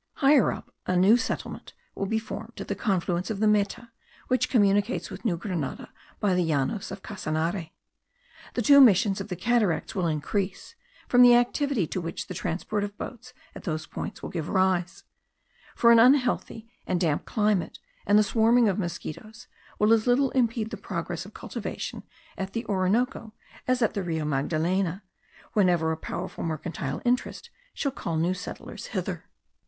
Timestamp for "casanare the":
7.03-8.63